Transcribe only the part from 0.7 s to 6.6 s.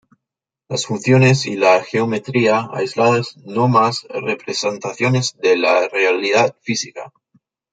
funciones y la geometría aisladas no más representaciones de la realidad